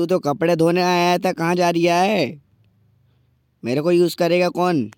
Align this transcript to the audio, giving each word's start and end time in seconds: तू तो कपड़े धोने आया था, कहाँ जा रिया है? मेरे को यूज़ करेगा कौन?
तू 0.00 0.06
तो 0.06 0.18
कपड़े 0.18 0.56
धोने 0.56 0.82
आया 0.82 1.18
था, 1.18 1.32
कहाँ 1.32 1.54
जा 1.54 1.70
रिया 1.70 1.96
है? 1.96 2.42
मेरे 3.64 3.80
को 3.80 3.90
यूज़ 3.90 4.16
करेगा 4.16 4.48
कौन? 4.48 4.88